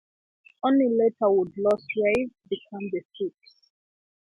[0.63, 3.35] Only later would Los Reyes become the seat.